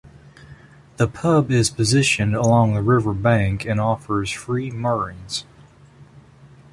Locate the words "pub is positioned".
1.07-2.33